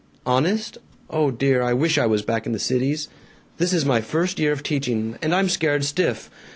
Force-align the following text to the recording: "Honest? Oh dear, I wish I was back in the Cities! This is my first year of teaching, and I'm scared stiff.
"Honest? 0.25 0.79
Oh 1.11 1.29
dear, 1.29 1.61
I 1.61 1.73
wish 1.73 1.99
I 1.99 2.07
was 2.07 2.23
back 2.23 2.47
in 2.47 2.53
the 2.53 2.57
Cities! 2.59 3.07
This 3.59 3.71
is 3.71 3.85
my 3.85 4.01
first 4.01 4.39
year 4.39 4.51
of 4.51 4.63
teaching, 4.63 5.15
and 5.21 5.31
I'm 5.31 5.47
scared 5.47 5.85
stiff. 5.85 6.27